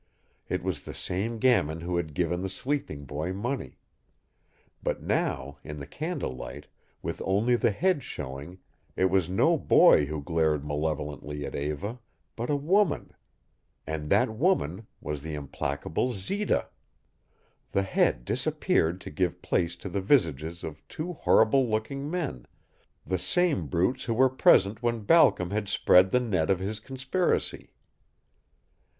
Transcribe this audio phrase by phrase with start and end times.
[0.49, 3.77] It was the same gamin who had given the sleeping boy money.
[4.81, 6.65] But now, in the candle light,
[7.03, 8.57] with only the head showing,
[8.95, 11.99] it was no boy who glared malevolently at Eva,
[12.35, 13.13] but a woman
[13.85, 16.69] and that woman was the implacable Zita!
[17.71, 22.47] The head disappeared to give place to the visages of two horrible looking men,
[23.05, 27.75] the same brutes who were present when Balcom had spread the net of his conspiracy.